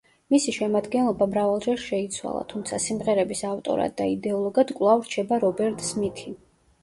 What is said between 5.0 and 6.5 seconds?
რჩება რობერტ სმითი.